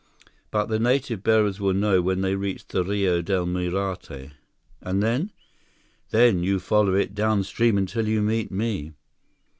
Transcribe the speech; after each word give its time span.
But 0.49 0.65
the 0.65 0.79
native 0.79 1.21
bearers 1.21 1.59
will 1.59 1.75
know 1.75 2.01
when 2.01 2.21
they 2.21 2.33
reach 2.33 2.67
the 2.67 2.83
Rio 2.83 3.21
Del 3.21 3.45
Muerte." 3.45 4.31
"And 4.81 5.03
then?" 5.03 5.29
"Then 6.09 6.41
you 6.41 6.59
follow 6.59 6.95
it 6.95 7.13
downstream 7.13 7.77
until 7.77 8.07
you 8.07 8.23
meet 8.23 8.49
me." 8.51 8.93